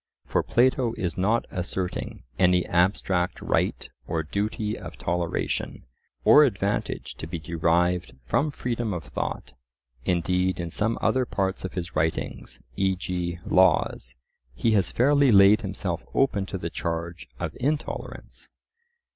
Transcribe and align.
For 0.25 0.41
Plato 0.41 0.93
is 0.97 1.15
not 1.15 1.45
asserting 1.51 2.23
any 2.39 2.65
abstract 2.65 3.39
right 3.39 3.87
or 4.07 4.23
duty 4.23 4.75
of 4.75 4.97
toleration, 4.97 5.85
or 6.25 6.43
advantage 6.43 7.13
to 7.17 7.27
be 7.27 7.37
derived 7.37 8.15
from 8.25 8.49
freedom 8.49 8.95
of 8.95 9.03
thought; 9.03 9.53
indeed, 10.03 10.59
in 10.59 10.71
some 10.71 10.97
other 11.03 11.27
parts 11.27 11.63
of 11.63 11.73
his 11.73 11.95
writings 11.95 12.59
(e.g. 12.75 13.37
Laws), 13.45 14.15
he 14.55 14.71
has 14.71 14.89
fairly 14.91 15.29
laid 15.29 15.61
himself 15.61 16.03
open 16.15 16.47
to 16.47 16.57
the 16.57 16.71
charge 16.71 17.27
of 17.39 17.55
intolerance. 17.59 18.49